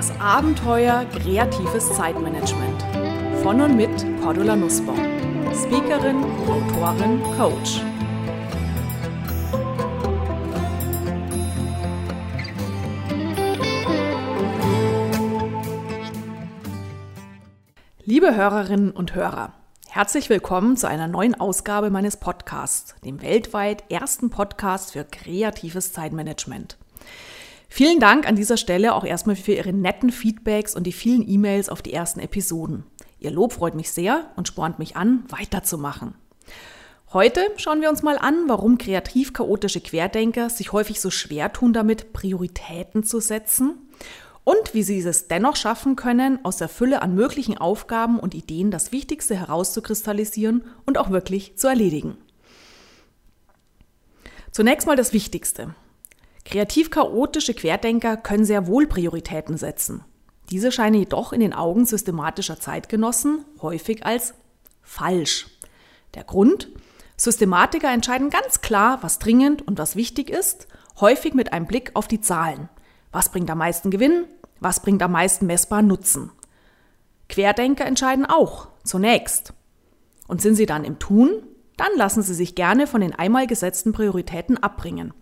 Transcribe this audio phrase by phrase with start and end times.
[0.00, 2.82] Das Abenteuer kreatives Zeitmanagement.
[3.42, 3.90] Von und mit
[4.22, 4.96] Cordula Nussbaum.
[5.52, 7.82] Speakerin, Autorin, Coach.
[18.06, 19.52] Liebe Hörerinnen und Hörer,
[19.86, 26.78] herzlich willkommen zu einer neuen Ausgabe meines Podcasts, dem weltweit ersten Podcast für kreatives Zeitmanagement.
[27.72, 31.68] Vielen Dank an dieser Stelle auch erstmal für Ihre netten Feedbacks und die vielen E-Mails
[31.68, 32.82] auf die ersten Episoden.
[33.20, 36.14] Ihr Lob freut mich sehr und spornt mich an, weiterzumachen.
[37.12, 41.72] Heute schauen wir uns mal an, warum kreativ chaotische Querdenker sich häufig so schwer tun
[41.72, 43.78] damit, Prioritäten zu setzen
[44.42, 48.72] und wie sie es dennoch schaffen können, aus der Fülle an möglichen Aufgaben und Ideen
[48.72, 52.16] das Wichtigste herauszukristallisieren und auch wirklich zu erledigen.
[54.50, 55.74] Zunächst mal das Wichtigste.
[56.44, 60.04] Kreativ chaotische Querdenker können sehr wohl Prioritäten setzen.
[60.50, 64.34] Diese scheinen jedoch in den Augen systematischer Zeitgenossen häufig als
[64.82, 65.46] falsch.
[66.14, 66.68] Der Grund?
[67.16, 70.66] Systematiker entscheiden ganz klar, was dringend und was wichtig ist,
[71.00, 72.68] häufig mit einem Blick auf die Zahlen.
[73.12, 74.24] Was bringt am meisten Gewinn?
[74.58, 76.32] Was bringt am meisten messbaren Nutzen?
[77.28, 79.52] Querdenker entscheiden auch, zunächst.
[80.26, 81.30] Und sind sie dann im Tun,
[81.76, 85.14] dann lassen sie sich gerne von den einmal gesetzten Prioritäten abbringen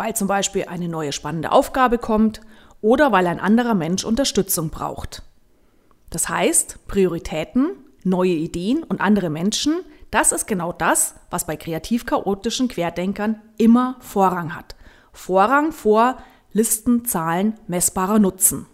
[0.00, 2.40] weil zum Beispiel eine neue spannende Aufgabe kommt
[2.80, 5.22] oder weil ein anderer Mensch Unterstützung braucht.
[6.08, 12.06] Das heißt, Prioritäten, neue Ideen und andere Menschen, das ist genau das, was bei kreativ
[12.06, 14.74] chaotischen Querdenkern immer Vorrang hat.
[15.12, 16.16] Vorrang vor
[16.54, 18.64] Listen, Zahlen, messbarer Nutzen.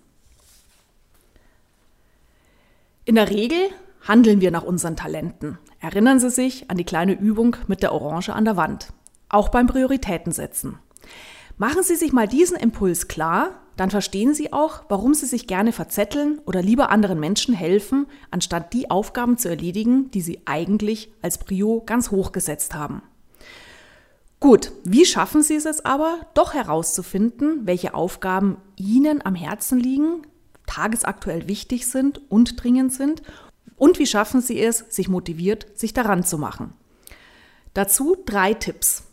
[3.04, 3.58] In der Regel
[4.06, 5.58] handeln wir nach unseren Talenten.
[5.80, 8.92] Erinnern Sie sich an die kleine Übung mit der Orange an der Wand.
[9.28, 10.78] Auch beim Prioritätensetzen.
[11.58, 15.72] Machen Sie sich mal diesen Impuls klar, dann verstehen Sie auch, warum Sie sich gerne
[15.72, 21.38] verzetteln oder lieber anderen Menschen helfen, anstatt die Aufgaben zu erledigen, die Sie eigentlich als
[21.38, 23.02] Prio ganz hoch gesetzt haben.
[24.38, 30.22] Gut, wie schaffen Sie es aber, doch herauszufinden, welche Aufgaben Ihnen am Herzen liegen,
[30.66, 33.22] tagesaktuell wichtig sind und dringend sind
[33.76, 36.74] und wie schaffen Sie es, sich motiviert, sich daran zu machen?
[37.72, 39.04] Dazu drei Tipps.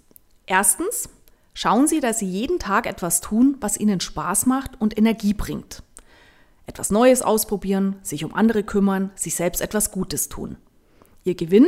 [0.45, 1.09] Erstens,
[1.53, 5.83] Schauen Sie, dass Sie jeden Tag etwas tun, was Ihnen Spaß macht und Energie bringt.
[6.65, 10.57] Etwas Neues ausprobieren, sich um andere kümmern, sich selbst etwas Gutes tun.
[11.23, 11.65] Ihr Gewinn?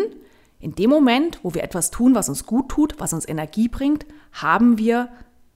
[0.59, 4.05] In dem Moment, wo wir etwas tun, was uns gut tut, was uns Energie bringt,
[4.31, 5.09] haben wir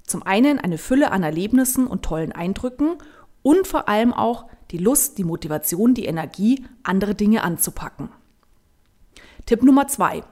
[0.05, 2.97] zum einen eine Fülle an Erlebnissen und tollen Eindrücken
[3.41, 8.09] und vor allem auch die Lust, die Motivation, die Energie, andere Dinge anzupacken.
[9.45, 10.23] Tipp Nummer zwei.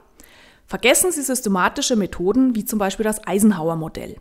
[0.68, 4.16] Vergessen Sie systematische Methoden wie zum Beispiel das Eisenhower-Modell.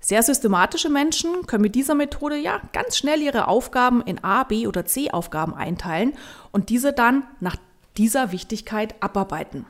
[0.00, 4.66] Sehr systematische Menschen können mit dieser Methode ja ganz schnell ihre Aufgaben in A, B
[4.66, 6.14] oder C Aufgaben einteilen
[6.50, 7.54] und diese dann nach
[7.96, 9.66] dieser Wichtigkeit abarbeiten.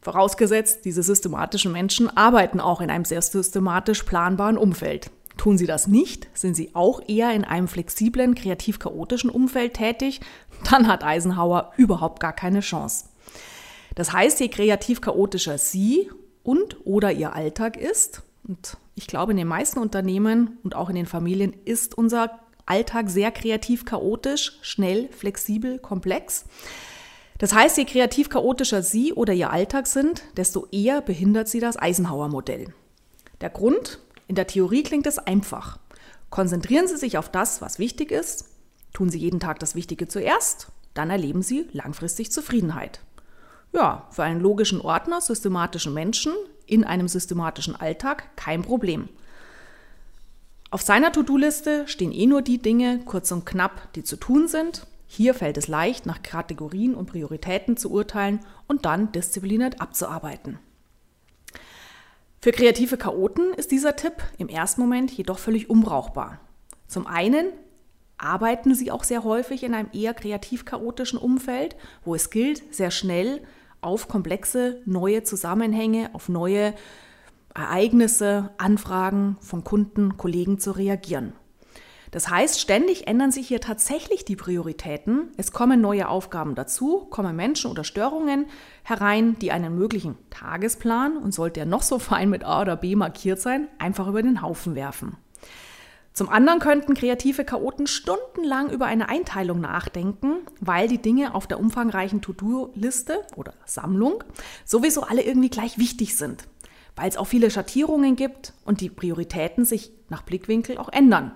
[0.00, 5.10] Vorausgesetzt, diese systematischen Menschen arbeiten auch in einem sehr systematisch planbaren Umfeld.
[5.36, 10.22] Tun sie das nicht, sind sie auch eher in einem flexiblen, kreativ-chaotischen Umfeld tätig,
[10.70, 13.09] dann hat Eisenhower überhaupt gar keine Chance.
[13.94, 16.10] Das heißt, je kreativ chaotischer Sie
[16.42, 20.94] und oder Ihr Alltag ist, und ich glaube, in den meisten Unternehmen und auch in
[20.94, 26.44] den Familien ist unser Alltag sehr kreativ chaotisch, schnell, flexibel, komplex.
[27.38, 31.76] Das heißt, je kreativ chaotischer Sie oder Ihr Alltag sind, desto eher behindert Sie das
[31.76, 32.72] Eisenhower-Modell.
[33.40, 33.98] Der Grund?
[34.28, 35.78] In der Theorie klingt es einfach.
[36.28, 38.44] Konzentrieren Sie sich auf das, was wichtig ist,
[38.92, 43.00] tun Sie jeden Tag das Wichtige zuerst, dann erleben Sie langfristig Zufriedenheit.
[43.72, 46.32] Ja, für einen logischen Ordner, systematischen Menschen
[46.66, 49.08] in einem systematischen Alltag kein Problem.
[50.72, 54.86] Auf seiner To-Do-Liste stehen eh nur die Dinge, kurz und knapp, die zu tun sind.
[55.06, 60.60] Hier fällt es leicht, nach Kategorien und Prioritäten zu urteilen und dann diszipliniert abzuarbeiten.
[62.40, 66.40] Für kreative Chaoten ist dieser Tipp im ersten Moment jedoch völlig unbrauchbar.
[66.86, 67.46] Zum einen
[68.16, 71.74] arbeiten sie auch sehr häufig in einem eher kreativ chaotischen Umfeld,
[72.04, 73.42] wo es gilt, sehr schnell
[73.80, 76.74] auf komplexe neue Zusammenhänge, auf neue
[77.54, 81.32] Ereignisse, Anfragen von Kunden, Kollegen zu reagieren.
[82.10, 85.28] Das heißt, ständig ändern sich hier tatsächlich die Prioritäten.
[85.36, 88.46] Es kommen neue Aufgaben dazu, kommen Menschen oder Störungen
[88.82, 92.96] herein, die einen möglichen Tagesplan, und sollte er noch so fein mit A oder B
[92.96, 95.16] markiert sein, einfach über den Haufen werfen.
[96.12, 101.60] Zum anderen könnten kreative Chaoten stundenlang über eine Einteilung nachdenken, weil die Dinge auf der
[101.60, 104.24] umfangreichen To-Do-Liste oder Sammlung
[104.64, 106.44] sowieso alle irgendwie gleich wichtig sind,
[106.96, 111.32] weil es auch viele Schattierungen gibt und die Prioritäten sich nach Blickwinkel auch ändern.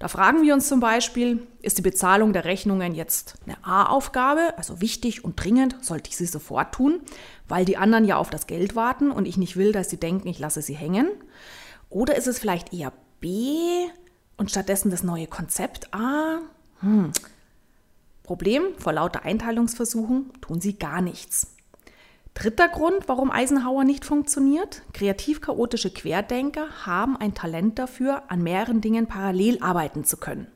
[0.00, 4.80] Da fragen wir uns zum Beispiel, ist die Bezahlung der Rechnungen jetzt eine A-Aufgabe, also
[4.80, 7.00] wichtig und dringend, sollte ich sie sofort tun,
[7.48, 10.28] weil die anderen ja auf das Geld warten und ich nicht will, dass sie denken,
[10.28, 11.08] ich lasse sie hängen?
[11.90, 12.92] Oder ist es vielleicht eher
[13.24, 13.86] B
[14.36, 16.40] und stattdessen das neue Konzept A?
[16.80, 17.10] Hm.
[18.22, 21.54] Problem, vor lauter Einteilungsversuchen tun sie gar nichts.
[22.34, 24.82] Dritter Grund, warum Eisenhower nicht funktioniert.
[24.92, 30.46] Kreativ-chaotische Querdenker haben ein Talent dafür, an mehreren Dingen parallel arbeiten zu können.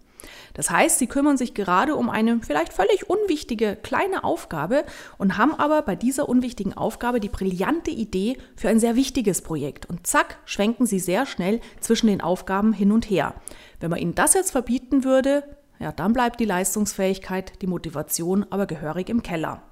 [0.58, 4.84] Das heißt, sie kümmern sich gerade um eine vielleicht völlig unwichtige kleine Aufgabe
[5.16, 9.86] und haben aber bei dieser unwichtigen Aufgabe die brillante Idee für ein sehr wichtiges Projekt.
[9.86, 13.34] Und zack, schwenken sie sehr schnell zwischen den Aufgaben hin und her.
[13.78, 15.44] Wenn man ihnen das jetzt verbieten würde,
[15.78, 19.62] ja, dann bleibt die Leistungsfähigkeit, die Motivation aber gehörig im Keller.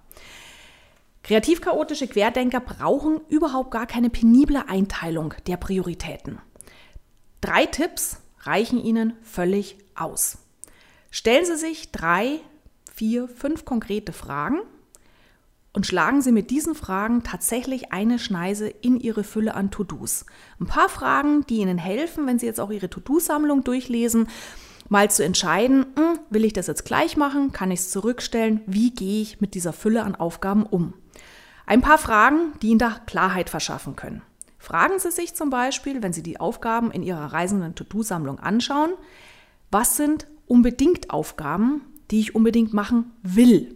[1.24, 6.38] Kreativ-chaotische Querdenker brauchen überhaupt gar keine penible Einteilung der Prioritäten.
[7.40, 10.45] Drei Tipps reichen ihnen völlig aus.
[11.16, 12.40] Stellen Sie sich drei,
[12.92, 14.58] vier, fünf konkrete Fragen
[15.72, 20.26] und schlagen Sie mit diesen Fragen tatsächlich eine Schneise in Ihre Fülle an To-Dos.
[20.60, 24.28] Ein paar Fragen, die Ihnen helfen, wenn Sie jetzt auch Ihre To-Do-Sammlung durchlesen,
[24.90, 28.90] mal zu entscheiden, hm, will ich das jetzt gleich machen, kann ich es zurückstellen, wie
[28.90, 30.92] gehe ich mit dieser Fülle an Aufgaben um.
[31.64, 34.20] Ein paar Fragen, die Ihnen da Klarheit verschaffen können.
[34.58, 38.92] Fragen Sie sich zum Beispiel, wenn Sie die Aufgaben in Ihrer reisenden To-Do-Sammlung anschauen,
[39.70, 43.74] was sind unbedingt Aufgaben, die ich unbedingt machen will?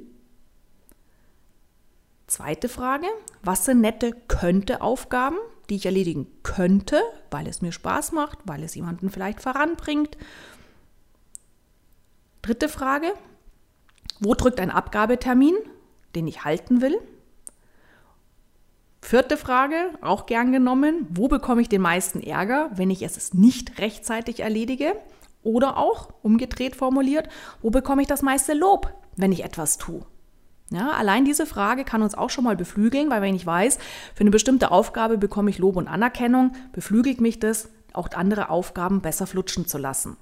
[2.26, 3.06] Zweite Frage,
[3.42, 5.36] was sind nette könnte Aufgaben,
[5.68, 7.00] die ich erledigen könnte,
[7.30, 10.16] weil es mir Spaß macht, weil es jemanden vielleicht voranbringt?
[12.42, 13.12] Dritte Frage,
[14.20, 15.56] wo drückt ein Abgabetermin,
[16.14, 16.98] den ich halten will?
[19.02, 23.78] Vierte Frage, auch gern genommen, wo bekomme ich den meisten Ärger, wenn ich es nicht
[23.78, 24.94] rechtzeitig erledige?
[25.42, 27.28] Oder auch, umgedreht formuliert,
[27.62, 30.04] wo bekomme ich das meiste Lob, wenn ich etwas tue?
[30.72, 33.78] Ja, allein diese Frage kann uns auch schon mal beflügeln, weil wenn ich weiß,
[34.14, 39.00] für eine bestimmte Aufgabe bekomme ich Lob und Anerkennung, beflügelt mich das, auch andere Aufgaben
[39.00, 40.16] besser flutschen zu lassen.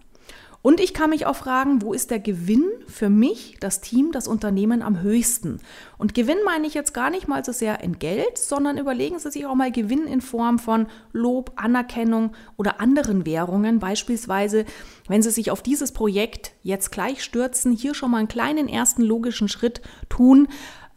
[0.61, 4.27] Und ich kann mich auch fragen, wo ist der Gewinn für mich, das Team, das
[4.27, 5.61] Unternehmen am höchsten?
[5.99, 9.31] Und Gewinn meine ich jetzt gar nicht mal so sehr in Geld, sondern überlegen Sie
[9.31, 13.79] sich auch mal Gewinn in Form von Lob, Anerkennung oder anderen Währungen.
[13.79, 14.65] Beispielsweise,
[15.09, 19.03] wenn Sie sich auf dieses Projekt jetzt gleich stürzen, hier schon mal einen kleinen ersten
[19.03, 20.49] logischen Schritt tun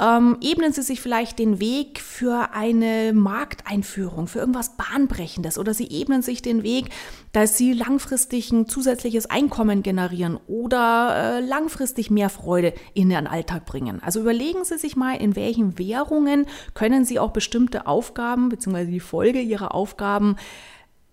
[0.02, 5.88] ähm, ebnen Sie sich vielleicht den Weg für eine Markteinführung, für irgendwas Bahnbrechendes oder Sie
[5.92, 6.90] ebnen sich den Weg,
[7.34, 13.66] dass Sie langfristig ein zusätzliches Einkommen generieren oder äh, langfristig mehr Freude in Ihren Alltag
[13.66, 14.02] bringen.
[14.02, 18.86] Also überlegen Sie sich mal, in welchen Währungen können Sie auch bestimmte Aufgaben bzw.
[18.86, 20.36] die Folge Ihrer Aufgaben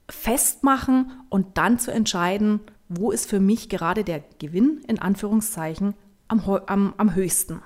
[0.09, 5.95] festmachen und dann zu entscheiden, wo ist für mich gerade der Gewinn in Anführungszeichen
[6.29, 7.63] am, am, am höchsten.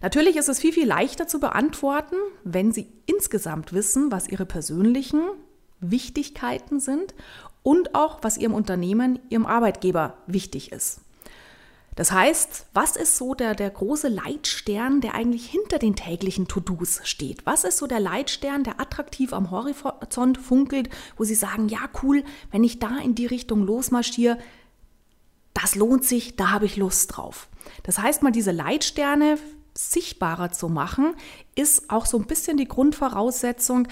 [0.00, 5.22] Natürlich ist es viel, viel leichter zu beantworten, wenn Sie insgesamt wissen, was Ihre persönlichen
[5.80, 7.14] Wichtigkeiten sind
[7.62, 11.00] und auch, was Ihrem Unternehmen, Ihrem Arbeitgeber wichtig ist.
[11.96, 17.00] Das heißt, was ist so der, der große Leitstern, der eigentlich hinter den täglichen To-Dos
[17.04, 17.46] steht?
[17.46, 22.24] Was ist so der Leitstern, der attraktiv am Horizont funkelt, wo Sie sagen, ja cool,
[22.50, 24.38] wenn ich da in die Richtung losmarschiere,
[25.54, 27.48] das lohnt sich, da habe ich Lust drauf.
[27.84, 29.38] Das heißt mal, diese Leitsterne
[29.76, 31.14] sichtbarer zu machen,
[31.54, 33.88] ist auch so ein bisschen die Grundvoraussetzung,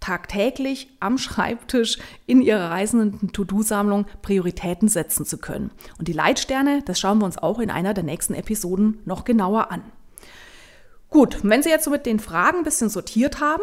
[0.00, 5.70] tagtäglich am Schreibtisch in Ihrer reisenden To-Do-Sammlung Prioritäten setzen zu können.
[5.98, 9.70] Und die Leitsterne, das schauen wir uns auch in einer der nächsten Episoden noch genauer
[9.70, 9.82] an.
[11.10, 13.62] Gut, wenn Sie jetzt so mit den Fragen ein bisschen sortiert haben,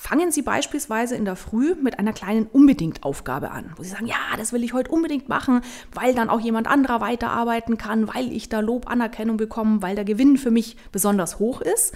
[0.00, 4.36] Fangen Sie beispielsweise in der Früh mit einer kleinen Unbedingt-Aufgabe an, wo Sie sagen, ja,
[4.36, 5.60] das will ich heute unbedingt machen,
[5.92, 10.04] weil dann auch jemand anderer weiterarbeiten kann, weil ich da Lob, Anerkennung bekomme, weil der
[10.04, 11.94] Gewinn für mich besonders hoch ist.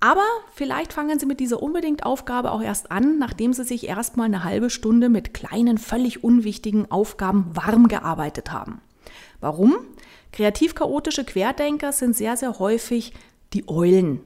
[0.00, 4.44] Aber vielleicht fangen Sie mit dieser Unbedingt-Aufgabe auch erst an, nachdem Sie sich erstmal eine
[4.44, 8.80] halbe Stunde mit kleinen, völlig unwichtigen Aufgaben warm gearbeitet haben.
[9.40, 9.76] Warum?
[10.32, 13.12] Kreativ-chaotische Querdenker sind sehr, sehr häufig
[13.52, 14.20] die Eulen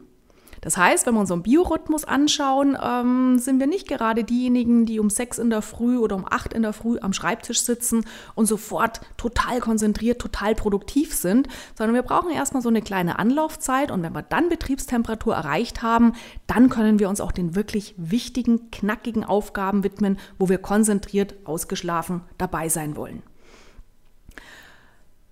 [0.64, 5.11] das heißt, wenn wir unseren Biorhythmus anschauen, ähm, sind wir nicht gerade diejenigen, die um
[5.11, 9.02] sechs in der Früh oder um acht in der Früh am Schreibtisch sitzen und sofort
[9.18, 14.14] total konzentriert, total produktiv sind, sondern wir brauchen erstmal so eine kleine Anlaufzeit und wenn
[14.14, 16.14] wir dann Betriebstemperatur erreicht haben,
[16.47, 22.23] dann können wir uns auch den wirklich wichtigen, knackigen Aufgaben widmen, wo wir konzentriert, ausgeschlafen
[22.38, 23.23] dabei sein wollen.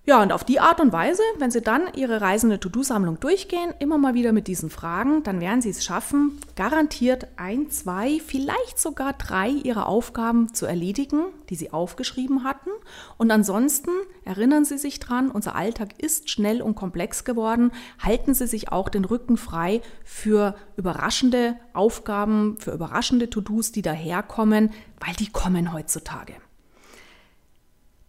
[0.05, 3.97] Ja, und auf die Art und Weise, wenn Sie dann Ihre reisende To-Do-Sammlung durchgehen, immer
[3.97, 9.13] mal wieder mit diesen Fragen, dann werden Sie es schaffen, garantiert ein, zwei, vielleicht sogar
[9.13, 12.69] drei Ihrer Aufgaben zu erledigen, die Sie aufgeschrieben hatten.
[13.17, 13.91] Und ansonsten
[14.25, 17.71] erinnern Sie sich dran, unser Alltag ist schnell und komplex geworden.
[17.97, 24.71] Halten Sie sich auch den Rücken frei für überraschende Aufgaben, für überraschende To-Dos, die daherkommen,
[24.99, 26.33] weil die kommen heutzutage.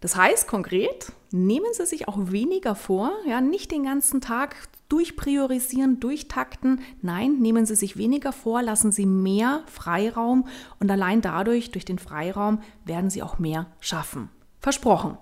[0.01, 4.55] Das heißt konkret, nehmen Sie sich auch weniger vor, ja, nicht den ganzen Tag
[4.89, 6.81] durchpriorisieren, durchtakten.
[7.01, 10.47] Nein, nehmen Sie sich weniger vor, lassen Sie mehr Freiraum
[10.79, 14.29] und allein dadurch, durch den Freiraum, werden Sie auch mehr schaffen.
[14.59, 15.17] Versprochen.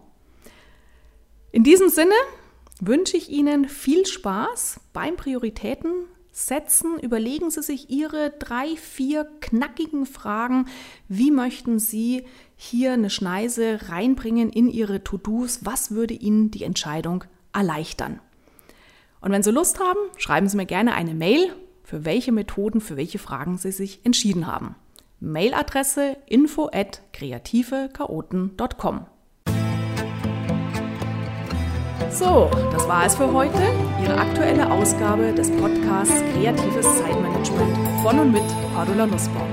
[1.52, 2.16] In diesem Sinne
[2.82, 10.06] wünsche ich Ihnen viel Spaß beim Prioritäten setzen, überlegen Sie sich Ihre drei, vier knackigen
[10.06, 10.66] Fragen.
[11.08, 12.26] Wie möchten Sie
[12.64, 15.60] hier eine Schneise reinbringen in Ihre To-Dos?
[15.64, 18.20] Was würde Ihnen die Entscheidung erleichtern?
[19.22, 21.54] Und wenn Sie Lust haben, schreiben Sie mir gerne eine Mail,
[21.84, 24.76] für welche Methoden, für welche Fragen Sie sich entschieden haben.
[25.20, 29.06] Mailadresse info at kreativechaoten.com.
[32.10, 33.62] So, das war es für heute.
[34.04, 38.44] Ihre aktuelle Ausgabe des Podcasts Kreatives Zeitmanagement von und mit
[38.74, 39.53] Cordula Nussbaum.